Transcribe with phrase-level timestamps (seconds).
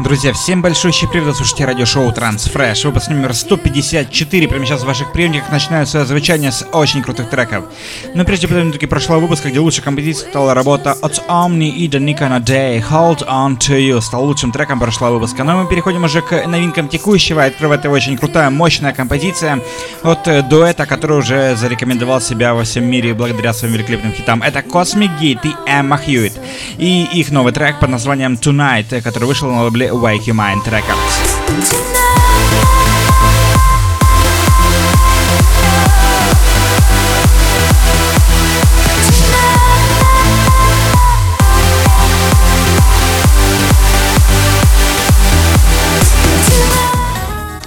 [0.00, 5.50] Друзья, всем большой привет, слушайте радиошоу Transfresh, выпуск номер 154, прямо сейчас в ваших приемниках
[5.50, 7.64] начинаются звучание с очень крутых треков.
[8.14, 12.38] Но прежде таки прошлого выпуска, где лучшей композицией стала работа от Omni и Danica на
[12.38, 15.42] Day, Hold On To You, стал лучшим треком прошлого выпуска.
[15.42, 19.60] Но мы переходим уже к новинкам текущего, открывает его очень крутая, мощная композиция
[20.04, 24.44] от э, дуэта, который уже зарекомендовал себя во всем мире благодаря своим великолепным хитам.
[24.44, 26.38] Это Cosmic Gate и Emma Hewitt.
[26.78, 32.07] И их новый трек под названием Tonight, который вышел на лейбле Wake Your Mind Records.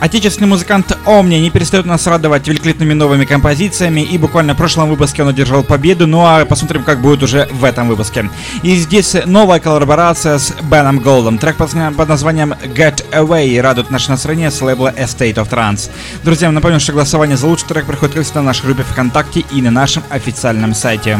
[0.01, 5.21] Отечественный музыкант Омни не перестает нас радовать великолепными новыми композициями, и буквально в прошлом выпуске
[5.21, 8.27] он одержал победу, ну а посмотрим, как будет уже в этом выпуске.
[8.63, 11.37] И здесь новая коллаборация с Беном Голдом.
[11.37, 15.91] Трек под названием Get Away радует наше настроение с лейбла Estate of Trance.
[16.23, 19.61] Друзья, напомню, что голосование за лучший трек проходит как всегда в нашей группе ВКонтакте и
[19.61, 21.19] на нашем официальном сайте.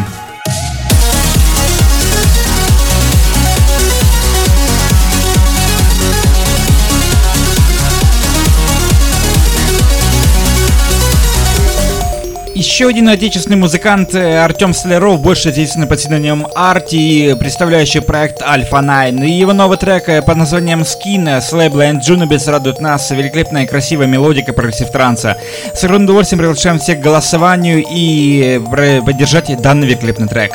[12.62, 18.84] Еще один отечественный музыкант э, Артем Соляров, больше известный под псевдонимом Арти, представляющий проект Alpha
[18.84, 19.26] Nine.
[19.26, 23.66] И его новый трек э, под названием Skin с лейбла Anjunabeats радует нас великолепная и
[23.66, 25.38] красивая мелодика progressive trance'а.
[25.74, 30.54] С огромным удовольствием приглашаем всех к голосованию и э, поддержать данный великолепный трек.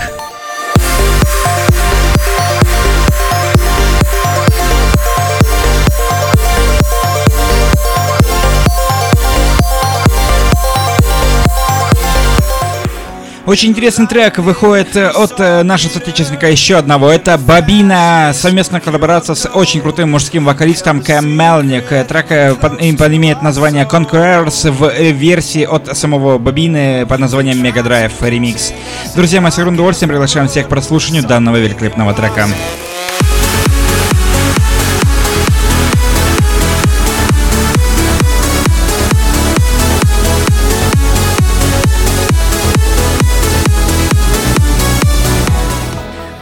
[13.47, 17.13] Очень интересный трек выходит э, от э, нашего соотечественника еще одного.
[17.13, 21.87] Это Бабина, совместная коллаборация с очень крутым мужским вокалистом Кэм Мелник.
[22.09, 28.19] Трек э, под, имеет название Conquerors в версии от самого Бабины под названием Mega Drive
[28.19, 28.73] Remix.
[29.15, 32.49] Друзья, мы с огромным удовольствием приглашаем всех к прослушиванию данного великолепного трека.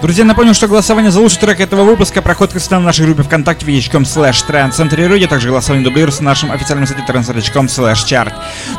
[0.05, 4.03] Друзья, напомню, что голосование за лучший трек этого выпуска проходит в нашей группе ВКонтакте vh.com
[4.03, 8.31] slash trendcenterradio, также голосование дублируется на нашем официальном сайте trendcenter.com slash chart.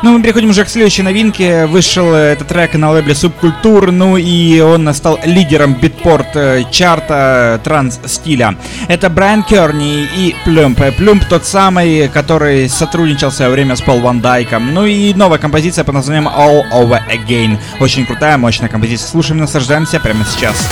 [0.04, 1.66] Ну, мы переходим уже к следующей новинке.
[1.66, 8.56] Вышел этот трек на лейбле Субкультур, ну и он стал лидером битпорт э, чарта транс-стиля.
[8.88, 10.80] Это Брайан Керни и Плюмп.
[10.96, 14.76] Плюмп тот самый, который сотрудничал в свое время с Пол Ван Дайком.
[14.76, 17.58] Ну и новая композиция под названием All Over Again.
[17.80, 19.08] Очень крутая, мощная композиция.
[19.08, 20.70] Слушаем, наслаждаемся прямо сейчас.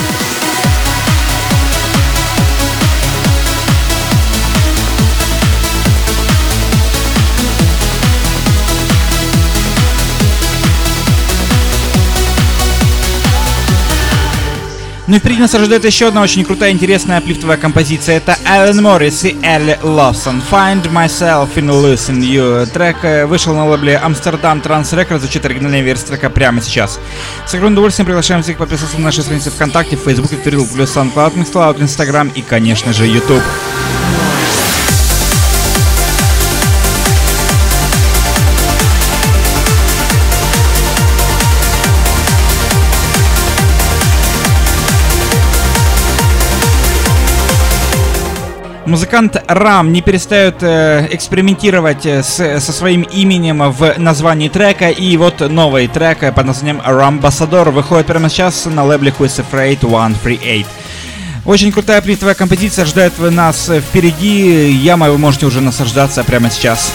[15.13, 18.18] Ну и впереди нас ожидает еще одна очень крутая, интересная аплифтовая композиция.
[18.18, 20.41] Это Ален Моррис и Элли Ловсон.
[20.50, 22.66] Find Myself in Losing You.
[22.66, 25.19] Трек э, вышел на лейбле Амстердам Транс Records.
[25.19, 27.00] Звучит оригинальная версия трека прямо сейчас.
[27.46, 31.35] С огромным удовольствием приглашаем всех подписаться на наши страницы ВКонтакте, в Фейсбуке, Twitter, плюс SoundCloud,
[31.35, 33.44] Mixcloud, Instagram и, конечно же, YouTube.
[48.85, 54.89] Музыкант Рам не перестает э, экспериментировать э, с, со своим именем в названии трека.
[54.89, 59.77] И вот новый трек под названием Рамбассадор выходит прямо сейчас на лейбле Who is Afraid
[59.77, 60.66] 138.
[61.45, 64.71] Очень крутая плитовая композиция ждет нас впереди.
[64.71, 66.91] Яма вы можете уже наслаждаться прямо сейчас.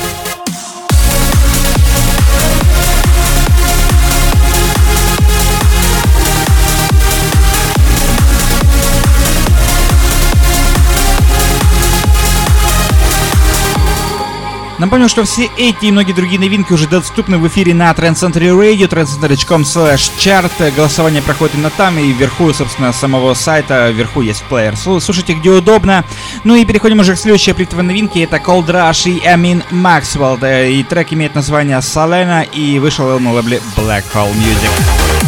[14.78, 18.42] Напомню, что все эти и многие другие новинки уже доступны в эфире на Trend Center
[18.56, 20.50] Radio, trendcenter.com slash chart.
[20.74, 24.76] Голосование проходит именно там, и вверху, собственно, самого сайта, вверху есть плеер.
[24.76, 26.04] Слушайте, где удобно.
[26.44, 28.22] Ну и переходим уже к следующей плитовой новинке.
[28.22, 30.38] Это Cold Rush и Амин Максвелл.
[30.44, 35.27] И трек имеет название Салена, и вышел он на лейбле Black Hole Music.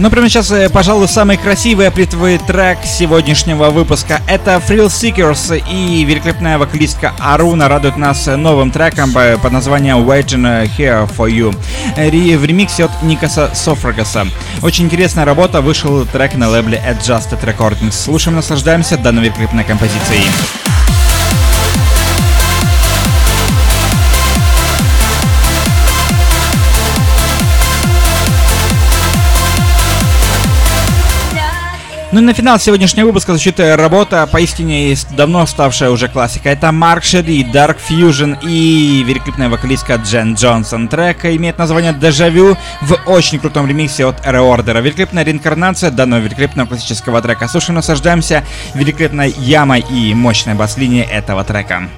[0.00, 4.22] Ну, прямо сейчас, э, пожалуй, самый красивый оплитовый трек сегодняшнего выпуска.
[4.26, 11.06] Это Thrill Seekers и великолепная вокалистка Аруна радует нас новым треком под названием Waiting Here
[11.14, 11.54] For You
[12.38, 14.26] в ремиксе от Никаса Софрагаса.
[14.62, 17.92] Очень интересная работа, вышел трек на лейбле Adjusted Recordings.
[17.92, 20.24] Слушаем, наслаждаемся данной великолепной композицией.
[32.12, 36.52] Ну и на финал сегодняшнего выпуска звучит работа, поистине давно ставшая уже классикой.
[36.54, 40.88] Это Марк Шеди, Dark Fusion и великолепная вокалистка Джен Джонсон.
[40.88, 44.82] Трек имеет название «Дежавю» в очень крутом ремиксе от Reorder.
[44.82, 47.46] Великолепная реинкарнация данного великолепного классического трека.
[47.46, 51.88] Слушаем, наслаждаемся великолепной ямой и мощной бас-линией этого трека.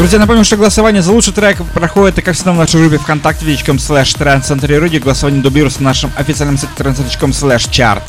[0.00, 3.76] Друзья, напомню, что голосование за лучший трек проходит, как всегда, в нашей группе ВКонтакте, vk.com
[3.76, 8.00] slash Trendcenter Голосование дублируется на нашем официальном сайте trendcenter.com slash chart.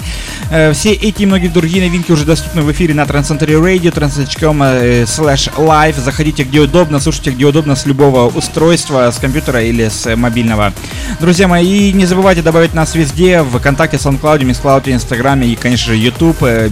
[0.51, 4.63] Э, все эти и многие другие новинки уже доступны в эфире на Trendcenter Radio, trendcenter.com
[4.63, 6.01] э, slash live.
[6.01, 10.71] Заходите где удобно, слушайте где удобно с любого устройства, с компьютера или с мобильного.
[11.19, 15.87] Друзья мои, и не забывайте добавить нас везде, в ВКонтакте, SoundCloud, MissCloud, Инстаграме и, конечно
[15.87, 16.41] же, YouTube.
[16.43, 16.69] Э,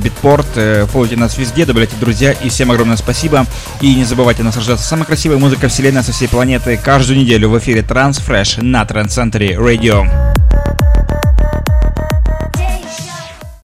[0.90, 2.32] фолловите нас везде, добавляйте друзья.
[2.32, 3.46] И всем огромное спасибо.
[3.82, 7.82] И не забывайте наслаждаться самой красивая музыка вселенной со всей планеты каждую неделю в эфире
[7.82, 10.29] Transfresh на Трансцентре Radio.